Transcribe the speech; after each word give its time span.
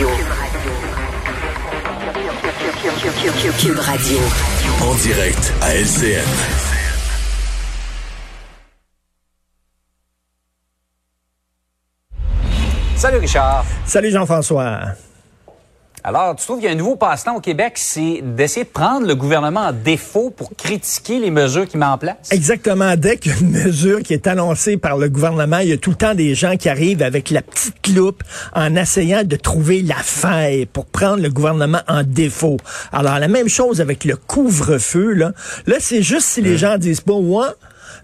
Radio. 0.00 0.08
Cube 3.58 3.78
Radio. 3.80 4.18
En 4.80 4.94
direct 4.94 5.52
à 5.60 5.74
LCN. 5.74 6.24
Salut 12.96 13.18
Richard. 13.18 13.66
Salut 13.84 14.10
Jean-François. 14.10 14.96
Alors, 16.02 16.34
tu 16.34 16.44
trouves 16.44 16.58
qu'il 16.58 16.66
y 16.66 16.68
a 16.68 16.72
un 16.72 16.76
nouveau 16.76 16.96
passe-temps 16.96 17.36
au 17.36 17.40
Québec, 17.40 17.74
c'est 17.76 18.22
d'essayer 18.22 18.64
de 18.64 18.70
prendre 18.70 19.06
le 19.06 19.14
gouvernement 19.14 19.60
en 19.60 19.72
défaut 19.72 20.30
pour 20.30 20.50
critiquer 20.56 21.18
les 21.18 21.30
mesures 21.30 21.68
qu'il 21.68 21.78
met 21.78 21.86
en 21.86 21.98
place? 21.98 22.30
Exactement. 22.30 22.96
Dès 22.96 23.18
qu'une 23.18 23.50
mesure 23.64 24.02
qui 24.02 24.14
est 24.14 24.26
annoncée 24.26 24.78
par 24.78 24.96
le 24.96 25.08
gouvernement, 25.08 25.58
il 25.58 25.68
y 25.68 25.72
a 25.72 25.76
tout 25.76 25.90
le 25.90 25.96
temps 25.96 26.14
des 26.14 26.34
gens 26.34 26.56
qui 26.56 26.68
arrivent 26.68 27.02
avec 27.02 27.30
la 27.30 27.42
petite 27.42 27.88
loupe 27.88 28.22
en 28.54 28.74
essayant 28.76 29.24
de 29.24 29.36
trouver 29.36 29.82
la 29.82 29.96
faille 29.96 30.66
pour 30.66 30.86
prendre 30.86 31.22
le 31.22 31.28
gouvernement 31.28 31.80
en 31.86 32.02
défaut. 32.02 32.56
Alors, 32.92 33.18
la 33.18 33.28
même 33.28 33.48
chose 33.48 33.80
avec 33.80 34.04
le 34.04 34.16
couvre-feu, 34.16 35.12
là. 35.12 35.32
Là, 35.66 35.76
c'est 35.80 36.02
juste 36.02 36.26
si 36.26 36.40
les 36.40 36.56
gens 36.56 36.78
disent 36.78 37.02
pas, 37.02 37.12
ouais, 37.12 37.48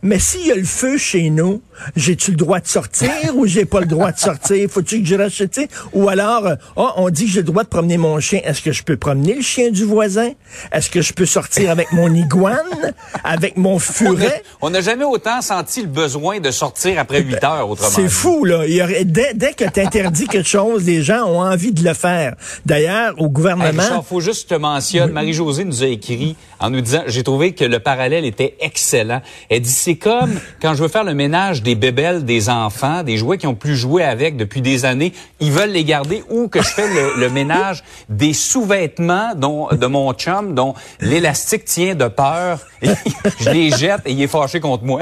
mais 0.02 0.18
s'il 0.18 0.46
y 0.46 0.52
a 0.52 0.54
le 0.54 0.64
feu 0.64 0.98
chez 0.98 1.30
nous, 1.30 1.62
j'ai-tu 1.94 2.32
le 2.32 2.36
droit 2.36 2.60
de 2.60 2.66
sortir 2.66 3.10
ou 3.34 3.46
j'ai 3.46 3.64
pas 3.64 3.80
le 3.80 3.86
droit 3.86 4.12
de 4.12 4.18
sortir? 4.18 4.68
Faut-tu 4.70 5.02
que 5.02 5.08
je 5.08 5.14
reste, 5.14 5.60
Ou 5.92 6.08
alors, 6.08 6.46
euh, 6.46 6.54
oh, 6.76 6.90
on 6.96 7.10
dit 7.10 7.26
que 7.26 7.30
j'ai 7.32 7.40
le 7.40 7.46
droit 7.46 7.64
de 7.64 7.68
promener 7.68 7.98
mon 7.98 8.18
chien. 8.20 8.40
Est-ce 8.44 8.62
que 8.62 8.72
je 8.72 8.82
peux 8.82 8.96
promener 8.96 9.34
le 9.34 9.42
chien 9.42 9.70
du 9.70 9.84
voisin? 9.84 10.30
Est-ce 10.72 10.90
que 10.90 11.02
je 11.02 11.12
peux 11.12 11.26
sortir 11.26 11.70
avec 11.70 11.92
mon 11.92 12.12
iguane? 12.14 12.94
Avec 13.24 13.56
mon 13.56 13.78
furet? 13.78 14.42
On 14.60 14.70
n'a 14.70 14.80
jamais 14.80 15.04
autant 15.04 15.40
senti 15.42 15.82
le 15.82 15.88
besoin 15.88 16.40
de 16.40 16.50
sortir 16.50 16.98
après 16.98 17.22
8 17.22 17.44
heures, 17.44 17.70
autrement. 17.70 17.90
C'est 17.90 18.08
fou, 18.08 18.44
là. 18.44 18.66
Il 18.66 18.74
y 18.74 18.82
aurait, 18.82 19.04
dès, 19.04 19.34
dès 19.34 19.52
que 19.52 19.64
tu 19.64 19.80
interdis 19.80 20.26
quelque 20.26 20.48
chose, 20.48 20.84
les 20.84 21.02
gens 21.02 21.24
ont 21.26 21.40
envie 21.40 21.72
de 21.72 21.84
le 21.84 21.94
faire. 21.94 22.36
D'ailleurs, 22.64 23.14
au 23.18 23.28
gouvernement... 23.28 23.82
Il 23.96 24.02
faut 24.08 24.20
juste 24.20 24.48
te 24.50 24.54
mentionner, 24.54 25.12
Marie-Josée 25.12 25.64
nous 25.64 25.82
a 25.82 25.86
écrit 25.86 26.36
en 26.58 26.70
nous 26.70 26.80
disant, 26.80 27.02
j'ai 27.06 27.22
trouvé 27.22 27.52
que 27.52 27.64
le 27.64 27.78
parallèle 27.80 28.24
était 28.24 28.56
excellent. 28.60 29.20
Elle 29.50 29.60
dit, 29.60 29.70
c'est 29.70 29.95
comme 29.96 30.38
quand 30.60 30.74
je 30.74 30.82
veux 30.82 30.88
faire 30.88 31.04
le 31.04 31.14
ménage 31.14 31.62
des 31.62 31.74
bébelles 31.74 32.24
des 32.24 32.48
enfants, 32.48 33.02
des 33.02 33.16
jouets 33.16 33.38
qui 33.38 33.46
ont 33.46 33.54
plus 33.54 33.76
joué 33.76 34.02
avec 34.02 34.36
depuis 34.36 34.60
des 34.60 34.84
années, 34.84 35.12
ils 35.40 35.52
veulent 35.52 35.70
les 35.70 35.84
garder 35.84 36.22
ou 36.30 36.48
que 36.48 36.62
je 36.62 36.68
fais 36.68 36.86
le, 37.16 37.28
ménage 37.30 37.82
des 38.08 38.32
sous-vêtements 38.32 39.34
dont, 39.34 39.68
de 39.68 39.86
mon 39.86 40.12
chum 40.12 40.54
dont 40.54 40.74
l'élastique 41.00 41.64
tient 41.64 41.94
de 41.94 42.08
peur. 42.08 42.60
je 42.82 43.50
les 43.50 43.70
jette 43.70 44.02
et 44.06 44.12
il 44.12 44.22
est 44.22 44.26
fâché 44.26 44.60
contre 44.60 44.84
moi. 44.84 45.00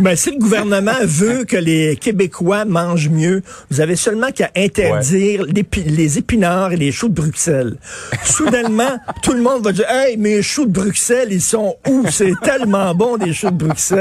Mais 0.00 0.16
si 0.16 0.30
le 0.30 0.38
gouvernement 0.38 0.92
veut 1.02 1.44
que 1.44 1.56
les 1.56 1.96
Québécois 1.96 2.64
mangent 2.64 3.08
mieux, 3.08 3.42
vous 3.70 3.80
avez 3.80 3.96
seulement 3.96 4.30
qu'à 4.32 4.50
interdire 4.56 5.44
les 5.74 6.18
épinards 6.18 6.72
et 6.72 6.76
les 6.76 6.92
choux 6.92 7.08
de 7.08 7.14
Bruxelles. 7.14 7.76
Soudainement, 8.24 8.98
tout 9.22 9.32
le 9.32 9.42
monde 9.42 9.62
va 9.64 9.72
dire, 9.72 9.88
hey, 9.88 10.16
mes 10.16 10.42
choux 10.42 10.66
de 10.66 10.72
Bruxelles, 10.72 11.28
ils 11.30 11.40
sont 11.40 11.76
où? 11.88 12.04
C'est 12.10 12.34
tellement 12.42 12.94
bon 12.94 13.16
des 13.16 13.32
choux 13.32 13.50
de 13.50 13.56
Bruxelles. 13.56 13.95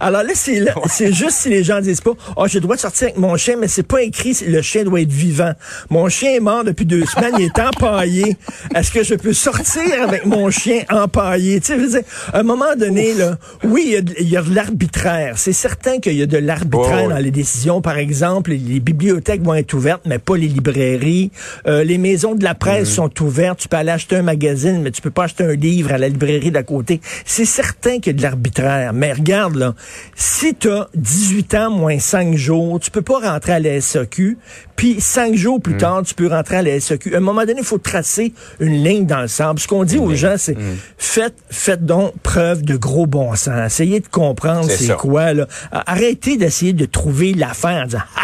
Alors 0.00 0.22
là, 0.22 0.32
c'est, 0.34 0.64
c'est 0.88 1.12
juste 1.12 1.38
si 1.38 1.48
les 1.48 1.64
gens 1.64 1.80
disent 1.80 2.00
pas, 2.00 2.12
oh, 2.36 2.46
je 2.46 2.58
dois 2.58 2.76
sortir 2.76 3.08
avec 3.08 3.18
mon 3.18 3.36
chien, 3.36 3.56
mais 3.58 3.68
c'est 3.68 3.82
pas 3.82 4.02
écrit, 4.02 4.36
le 4.46 4.62
chien 4.62 4.84
doit 4.84 5.00
être 5.00 5.12
vivant. 5.12 5.52
Mon 5.90 6.08
chien 6.08 6.32
est 6.34 6.40
mort 6.40 6.64
depuis 6.64 6.86
deux 6.86 7.04
semaines, 7.06 7.34
il 7.38 7.46
est 7.46 7.58
empaillé. 7.58 8.36
Est-ce 8.74 8.90
que 8.90 9.02
je 9.02 9.14
peux 9.14 9.32
sortir 9.32 9.82
avec 10.02 10.26
mon 10.26 10.50
chien 10.50 10.82
empaillé? 10.90 11.60
Tu 11.60 11.90
sais, 11.90 12.04
à 12.32 12.40
un 12.40 12.42
moment 12.42 12.74
donné, 12.76 13.14
là, 13.14 13.38
oui, 13.64 13.96
il 14.18 14.28
y, 14.28 14.36
a 14.36 14.42
de 14.42 14.54
l'arbitraire. 14.54 15.38
C'est 15.38 15.52
certain 15.52 15.98
qu'il 15.98 16.14
y 16.14 16.22
a 16.22 16.26
de 16.26 16.38
l'arbitraire 16.38 17.08
dans 17.08 17.18
les 17.18 17.30
décisions. 17.30 17.80
Par 17.80 17.98
exemple, 17.98 18.50
les, 18.50 18.80
bibliothèques 18.80 19.42
vont 19.42 19.54
être 19.54 19.72
ouvertes, 19.74 20.02
mais 20.06 20.18
pas 20.18 20.36
les 20.36 20.48
librairies. 20.48 21.30
Euh, 21.66 21.84
les 21.84 21.98
maisons 21.98 22.34
de 22.34 22.44
la 22.44 22.54
presse 22.54 22.90
sont 22.90 23.10
ouvertes. 23.22 23.60
Tu 23.60 23.68
peux 23.68 23.76
aller 23.76 23.90
acheter 23.90 24.16
un 24.16 24.22
magazine, 24.22 24.82
mais 24.82 24.90
tu 24.90 25.00
peux 25.00 25.10
pas 25.10 25.24
acheter 25.24 25.44
un 25.44 25.54
livre 25.54 25.92
à 25.92 25.98
la 25.98 26.08
librairie 26.08 26.50
d'à 26.50 26.62
côté. 26.62 27.00
C'est 27.24 27.44
certain 27.44 27.98
qu'il 27.98 28.06
y 28.06 28.10
a 28.10 28.18
de 28.18 28.22
l'arbitraire. 28.22 28.92
Mais 28.92 29.12
regarde, 29.12 29.33
là, 29.54 29.74
si 30.14 30.54
tu 30.54 30.70
as 30.70 30.88
18 30.94 31.54
ans 31.54 31.70
moins 31.70 31.98
5 31.98 32.36
jours, 32.36 32.80
tu 32.80 32.90
peux 32.90 33.02
pas 33.02 33.18
rentrer 33.18 33.52
à 33.52 33.60
la 33.60 33.80
SAQ, 33.80 34.38
puis 34.76 35.00
5 35.00 35.34
jours 35.34 35.60
plus 35.60 35.74
hmm. 35.74 35.78
tard, 35.78 36.02
tu 36.04 36.14
peux 36.14 36.28
rentrer 36.28 36.56
à 36.56 36.62
la 36.62 36.80
SAQ. 36.80 37.14
À 37.14 37.18
un 37.18 37.20
moment 37.20 37.42
donné, 37.42 37.58
il 37.58 37.64
faut 37.64 37.78
tracer 37.78 38.32
une 38.60 38.82
ligne 38.82 39.06
dans 39.06 39.20
le 39.20 39.28
sable. 39.28 39.58
Ce 39.58 39.68
qu'on 39.68 39.84
dit 39.84 39.98
aux 39.98 40.14
gens, 40.14 40.36
c'est 40.38 40.56
hmm. 40.56 40.76
faites, 40.98 41.36
faites 41.50 41.84
donc 41.84 42.12
preuve 42.22 42.62
de 42.62 42.76
gros 42.76 43.06
bon 43.06 43.34
sens. 43.34 43.66
Essayez 43.66 44.00
de 44.00 44.08
comprendre 44.08 44.70
c'est 44.70 44.96
quoi. 44.96 45.32
Là. 45.32 45.46
Arrêtez 45.70 46.36
d'essayer 46.36 46.72
de 46.72 46.86
trouver 46.86 47.34
l'affaire 47.34 47.82
en 47.82 47.86
disant 47.86 47.98
«Ha 48.16 48.22
ha!» 48.22 48.23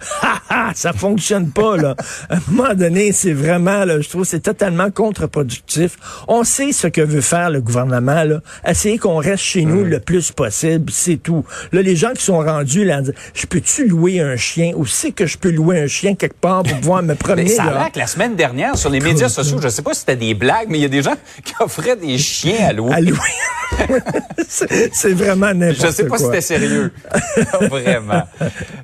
ça 0.74 0.92
fonctionne 0.92 1.50
pas, 1.50 1.76
là. 1.76 1.94
À 2.28 2.36
un 2.36 2.40
moment 2.48 2.74
donné, 2.74 3.12
c'est 3.12 3.32
vraiment, 3.32 3.84
là, 3.84 4.00
je 4.00 4.08
trouve 4.08 4.24
c'est 4.24 4.40
totalement 4.40 4.90
contre-productif. 4.90 5.96
On 6.28 6.44
sait 6.44 6.72
ce 6.72 6.86
que 6.86 7.00
veut 7.00 7.20
faire 7.20 7.50
le 7.50 7.60
gouvernement, 7.60 8.24
là. 8.24 8.40
Essayer 8.66 8.98
qu'on 8.98 9.16
reste 9.16 9.42
chez 9.42 9.64
nous 9.64 9.84
le 9.84 10.00
plus 10.00 10.32
possible, 10.32 10.90
c'est 10.92 11.16
tout. 11.16 11.44
Là, 11.72 11.82
les 11.82 11.96
gens 11.96 12.12
qui 12.12 12.24
sont 12.24 12.38
rendus, 12.38 12.84
là, 12.84 13.00
je 13.34 13.46
peux-tu 13.46 13.86
louer 13.88 14.20
un 14.20 14.36
chien? 14.36 14.72
Ou 14.76 14.86
c'est 14.86 15.12
que 15.12 15.26
je 15.26 15.38
peux 15.38 15.50
louer 15.50 15.80
un 15.80 15.86
chien 15.86 16.14
quelque 16.14 16.38
part 16.40 16.62
pour 16.62 16.76
pouvoir 16.78 17.02
me 17.02 17.14
promener, 17.18 17.48
ça 17.48 17.64
a 17.64 17.90
que 17.90 17.98
la 17.98 18.06
semaine 18.06 18.36
dernière, 18.36 18.76
sur 18.76 18.90
les 18.90 19.00
médias 19.00 19.28
sociaux, 19.28 19.58
je 19.60 19.68
sais 19.68 19.82
pas 19.82 19.94
si 19.94 20.00
c'était 20.00 20.16
des 20.16 20.34
blagues, 20.34 20.68
mais 20.68 20.78
il 20.78 20.82
y 20.82 20.86
a 20.86 20.88
des 20.88 21.02
gens 21.02 21.14
qui 21.44 21.54
offraient 21.60 21.96
des 21.96 22.18
chiens 22.18 22.68
à 22.68 22.72
louer. 22.72 22.94
À 22.94 23.00
louer. 23.00 23.18
c'est 24.48 25.12
vraiment 25.12 25.52
n'importe 25.54 25.78
quoi. 25.80 25.90
Je 25.90 25.94
sais 25.94 26.06
pas 26.06 26.18
si 26.18 26.24
c'était 26.24 26.40
sérieux. 26.40 26.92
vraiment. 27.70 28.22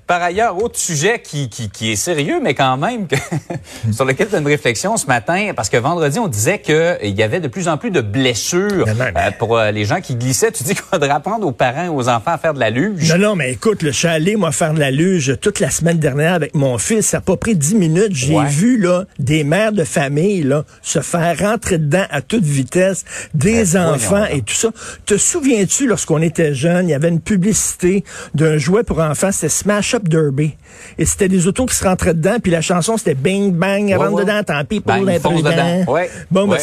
Par 0.06 0.22
ailleurs, 0.22 0.62
autre 0.62 0.78
sujet 0.78 1.03
qui, 1.22 1.48
qui, 1.48 1.70
qui 1.70 1.92
est 1.92 1.97
sérieux, 1.97 2.41
mais 2.42 2.54
quand 2.54 2.76
même 2.76 3.06
sur 3.92 4.04
lequel 4.04 4.28
tu 4.28 4.37
as 4.37 4.38
une 4.38 4.47
réflexion 4.47 4.97
ce 4.97 5.06
matin, 5.06 5.53
parce 5.54 5.69
que 5.69 5.76
vendredi, 5.76 6.19
on 6.19 6.28
disait 6.28 6.59
qu'il 6.59 7.16
y 7.16 7.22
avait 7.22 7.41
de 7.41 7.48
plus 7.48 7.69
en 7.69 7.76
plus 7.76 7.91
de 7.91 8.00
blessures 8.00 8.87
euh, 8.87 9.31
pour 9.38 9.59
euh, 9.59 9.70
les 9.70 9.84
gens 9.84 10.00
qui 10.00 10.16
glissaient. 10.16 10.53
Tu 10.53 10.64
dis 10.64 10.75
qu'il 10.75 10.84
faudrait 10.84 11.10
apprendre 11.10 11.47
aux 11.47 11.53
parents 11.53 11.84
et 11.84 11.88
aux 11.88 12.09
enfants 12.09 12.32
à 12.32 12.38
faire 12.38 12.54
de 12.54 12.60
la 12.60 12.70
luge. 12.70 13.12
Non, 13.12 13.19
non, 13.19 13.37
mais 13.37 13.53
écoute, 13.53 13.82
le 13.82 13.93
je 13.93 13.98
suis 13.98 14.09
allé, 14.09 14.37
moi, 14.37 14.50
faire 14.50 14.75
de 14.75 14.81
la 14.81 14.91
luge 14.91 15.37
toute 15.41 15.60
la 15.60 15.70
semaine 15.70 15.98
dernière 15.98 16.34
avec 16.34 16.54
mon 16.54 16.78
fils. 16.78 17.06
Ça 17.06 17.19
n'a 17.19 17.20
pas 17.20 17.37
pris 17.37 17.54
dix 17.54 17.75
minutes. 17.75 18.12
J'ai 18.12 18.43
vu 18.44 18.78
là 18.78 19.04
des 19.19 19.44
mères 19.44 19.72
de 19.72 19.84
famille 19.84 20.43
là, 20.43 20.64
se 20.82 21.00
faire 21.00 21.38
rentrer 21.38 21.78
dedans 21.78 22.04
à 22.10 22.20
toute 22.22 22.44
vitesse, 22.44 23.04
des 23.34 23.64
ben, 23.75 23.94
enfants 23.94 24.25
et 24.31 24.43
tout 24.43 24.54
ça. 24.54 24.70
Te 25.06 25.16
souviens-tu, 25.16 25.87
lorsqu'on 25.87 26.22
était 26.22 26.54
jeune, 26.54 26.88
il 26.88 26.93
y 26.93 26.94
avait 26.94 27.09
une 27.09 27.20
publicité 27.20 28.04
d'un 28.34 28.59
jouet 28.59 28.82
pour 28.82 28.98
enfants, 29.00 29.31
c'était 29.32 29.48
Smash 29.48 29.94
Up 29.94 30.09
Derby. 30.09 30.54
Et 30.99 31.05
c'était 31.05 31.28
des 31.28 31.47
autos 31.47 31.66
qui 31.66 31.75
se 31.75 31.84
rentraient 31.84 32.15
dedans, 32.15 32.37
puis 32.43 32.53
la 32.53 32.60
chanson, 32.60 32.97
c'était 32.97 33.15
Bing 33.15 33.53
Bang, 33.53 33.93
rentre 33.97 34.16
dedans, 34.16 34.43
tant 34.44 34.65
pis 34.65 34.81
pour 34.81 34.94
l'imprudent. 34.94 35.84
Ouais. 35.88 36.10
Bon, 36.31 36.47
ben, 36.47 36.59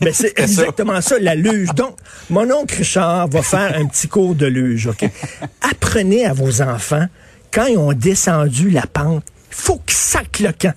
ben, 0.00 0.12
c'est 0.12 0.38
exactement 0.38 1.00
ça. 1.00 1.18
la 1.18 1.34
luge. 1.34 1.68
Donc, 1.74 1.96
mon 2.30 2.50
oncle 2.50 2.76
Richard 2.76 3.28
va 3.28 3.42
faire 3.42 3.76
un 3.76 3.86
petit 3.86 4.08
cours 4.08 4.34
de 4.34 4.46
luge, 4.46 4.86
OK? 4.88 5.08
Apprenez 5.60 6.26
à 6.26 6.32
vos 6.32 6.62
enfants, 6.62 7.06
quand 7.52 7.66
ils 7.66 7.78
ont 7.78 7.92
descendu 7.92 8.70
la 8.70 8.82
pente, 8.82 9.24
faut 9.50 9.78
qu'ils 9.86 9.96
sacent 9.96 10.40
le 10.40 10.52
camp 10.52 10.74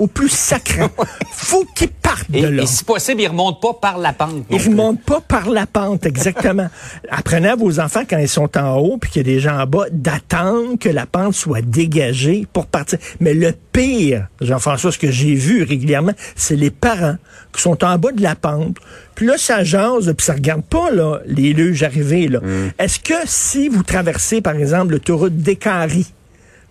au 0.00 0.06
plus 0.06 0.30
sacré. 0.30 0.82
faut 1.32 1.64
qu'ils 1.76 1.90
partent 1.90 2.30
de 2.30 2.46
là. 2.46 2.62
Et 2.62 2.66
si 2.66 2.82
possible, 2.82 3.20
ils 3.20 3.28
remontent 3.28 3.60
pas 3.60 3.74
par 3.74 3.98
la 3.98 4.12
pente. 4.12 4.44
Ils 4.50 4.60
remontent 4.60 5.02
pas 5.04 5.20
par 5.20 5.48
la 5.50 5.66
pente, 5.66 6.06
exactement. 6.06 6.68
Apprenez 7.10 7.50
à 7.50 7.56
vos 7.56 7.78
enfants 7.78 8.02
quand 8.08 8.18
ils 8.18 8.28
sont 8.28 8.58
en 8.58 8.78
haut 8.78 8.96
puis 8.96 9.10
qu'il 9.10 9.26
y 9.26 9.30
a 9.30 9.34
des 9.34 9.40
gens 9.40 9.58
en 9.58 9.66
bas 9.66 9.84
d'attendre 9.92 10.78
que 10.78 10.88
la 10.88 11.06
pente 11.06 11.34
soit 11.34 11.60
dégagée 11.60 12.46
pour 12.52 12.66
partir. 12.66 12.98
Mais 13.20 13.34
le 13.34 13.52
pire, 13.72 14.26
Jean-François, 14.40 14.90
ce 14.90 14.98
que 14.98 15.10
j'ai 15.10 15.34
vu 15.34 15.62
régulièrement, 15.62 16.14
c'est 16.34 16.56
les 16.56 16.70
parents 16.70 17.16
qui 17.52 17.60
sont 17.60 17.84
en 17.84 17.98
bas 17.98 18.12
de 18.12 18.22
la 18.22 18.34
pente. 18.34 18.76
Puis 19.14 19.26
là, 19.26 19.34
ça 19.36 19.62
jase, 19.64 20.12
puis 20.16 20.24
ça 20.24 20.32
regarde 20.32 20.62
pas 20.62 20.90
là, 20.90 21.18
les 21.26 21.52
luges 21.52 21.82
arriver. 21.82 22.26
Là. 22.28 22.40
Mm. 22.40 22.70
Est-ce 22.78 22.98
que 23.00 23.14
si 23.26 23.68
vous 23.68 23.82
traversez, 23.82 24.40
par 24.40 24.56
exemple, 24.56 24.92
l'autoroute 24.92 25.36
d'Écarie, 25.36 26.06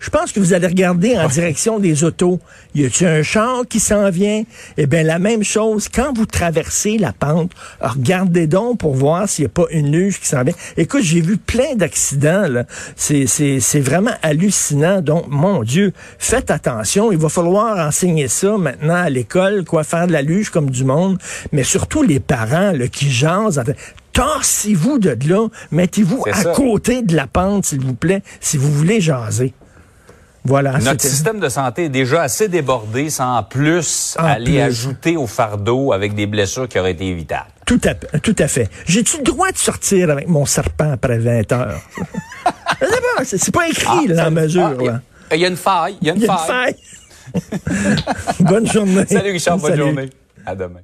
Je 0.00 0.08
pense 0.08 0.32
que 0.32 0.40
vous 0.40 0.54
allez 0.54 0.66
regarder 0.66 1.16
en 1.18 1.28
direction 1.28 1.78
des 1.78 2.04
autos. 2.04 2.40
Y 2.74 2.86
a-t-il 2.86 3.06
un 3.06 3.22
char 3.22 3.64
qui 3.68 3.80
s'en 3.80 4.08
vient? 4.08 4.44
Eh 4.78 4.86
bien, 4.86 5.02
la 5.02 5.18
même 5.18 5.44
chose. 5.44 5.88
Quand 5.94 6.16
vous 6.16 6.24
traversez 6.24 6.96
la 6.96 7.12
pente, 7.12 7.52
regardez 7.82 8.46
donc 8.46 8.78
pour 8.78 8.94
voir 8.94 9.28
s'il 9.28 9.44
n'y 9.44 9.48
a 9.48 9.50
pas 9.50 9.66
une 9.70 9.92
luge 9.92 10.18
qui 10.18 10.26
s'en 10.26 10.42
vient. 10.42 10.54
Écoute, 10.78 11.02
j'ai 11.02 11.20
vu 11.20 11.36
plein 11.36 11.74
d'accidents, 11.76 12.48
là. 12.48 12.64
C'est, 12.96 13.26
c'est, 13.26 13.60
c'est 13.60 13.80
vraiment 13.80 14.14
hallucinant. 14.22 15.02
Donc, 15.02 15.26
mon 15.28 15.62
Dieu, 15.62 15.92
faites 16.18 16.50
attention. 16.50 17.12
Il 17.12 17.18
va 17.18 17.28
falloir 17.28 17.86
enseigner 17.86 18.28
ça 18.28 18.56
maintenant 18.56 18.94
à 18.94 19.10
l'école, 19.10 19.64
quoi, 19.66 19.84
faire 19.84 20.06
de 20.06 20.12
la 20.12 20.22
luge 20.22 20.48
comme 20.48 20.70
du 20.70 20.84
monde. 20.84 21.18
Mais 21.52 21.62
surtout 21.62 22.02
les 22.02 22.20
parents, 22.20 22.72
là, 22.72 22.88
qui 22.88 23.10
jasent. 23.10 23.62
Torsez-vous 24.14 24.98
de 24.98 25.16
là. 25.28 25.46
Mettez-vous 25.70 26.24
à 26.26 26.34
ça. 26.34 26.52
côté 26.52 27.02
de 27.02 27.14
la 27.14 27.26
pente, 27.26 27.66
s'il 27.66 27.80
vous 27.80 27.94
plaît, 27.94 28.22
si 28.40 28.56
vous 28.56 28.72
voulez 28.72 29.02
jaser. 29.02 29.52
Voilà. 30.44 30.78
Notre 30.78 31.02
système 31.02 31.38
de 31.38 31.48
santé 31.48 31.84
est 31.84 31.88
déjà 31.90 32.22
assez 32.22 32.48
débordé 32.48 33.10
sans 33.10 33.36
en 33.38 33.42
plus 33.42 34.16
En 34.18 34.24
aller 34.24 34.44
plus. 34.52 34.60
ajouter 34.60 35.16
au 35.16 35.26
fardeau 35.26 35.92
avec 35.92 36.14
des 36.14 36.26
blessures 36.26 36.66
qui 36.68 36.78
auraient 36.78 36.92
été 36.92 37.06
évitables. 37.06 37.50
Tout 37.66 37.80
à, 37.84 37.94
tout 38.18 38.34
à 38.38 38.48
fait. 38.48 38.68
J'ai-tu 38.86 39.18
le 39.18 39.22
droit 39.22 39.52
de 39.52 39.56
sortir 39.58 40.10
avec 40.10 40.26
mon 40.28 40.46
serpent 40.46 40.92
après 40.92 41.18
20 41.18 41.52
heures? 41.52 41.80
C'est 43.24 43.52
pas 43.54 43.68
écrit, 43.68 44.06
là, 44.08 44.16
ça- 44.16 44.24
la 44.24 44.30
mesure. 44.30 44.66
ah, 44.66 44.74
il 44.80 44.84
y 44.84 44.88
a- 44.88 44.92
là. 44.92 45.00
Il 45.32 45.38
y 45.40 45.44
a 45.44 45.48
une 45.48 45.56
faille. 45.56 45.96
Il 46.00 46.08
y 46.08 46.10
a 46.10 46.14
une 46.14 46.20
y 46.22 46.26
a 46.26 46.32
une 46.32 46.38
faille. 46.38 46.74
faille. 46.74 47.94
bonne 48.40 48.66
journée. 48.66 49.04
Salut 49.06 49.30
Richard, 49.32 49.58
bonne 49.58 49.70
Salut. 49.70 49.82
journée. 49.82 50.10
À 50.46 50.54
demain. 50.56 50.80